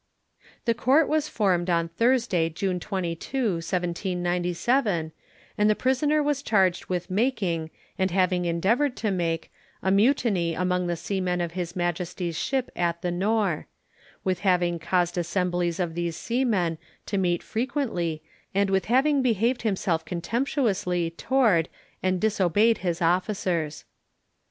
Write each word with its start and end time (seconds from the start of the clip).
The 0.65 0.73
Court 0.73 1.07
was 1.07 1.29
formed 1.29 1.69
on 1.69 1.87
Thursday, 1.87 2.49
June 2.49 2.79
22, 2.79 3.57
1797, 3.61 5.11
and 5.59 5.69
the 5.69 5.75
prisoner 5.75 6.23
was 6.23 6.41
charged 6.41 6.87
with 6.87 7.11
making, 7.11 7.69
and 7.99 8.09
having 8.09 8.45
endeavoured 8.45 8.95
to 8.97 9.11
make, 9.11 9.51
a 9.83 9.91
mutiny 9.91 10.55
among 10.55 10.87
the 10.87 10.95
seamen 10.95 11.39
of 11.39 11.51
His 11.51 11.75
Majesty's 11.75 12.35
ships 12.35 12.71
at 12.75 13.03
the 13.03 13.11
Nore; 13.11 13.67
with 14.23 14.39
having 14.39 14.79
caused 14.79 15.19
assemblies 15.19 15.79
of 15.79 15.93
these 15.93 16.15
seamen 16.15 16.79
to 17.05 17.19
meet 17.19 17.43
frequently, 17.43 18.23
and 18.55 18.71
with 18.71 18.85
having 18.85 19.21
behaved 19.21 19.61
himself 19.61 20.03
contemptuously 20.03 21.11
toward 21.11 21.69
and 22.01 22.19
disobeyed 22.19 22.79
his 22.79 23.03
officers. 23.03 23.85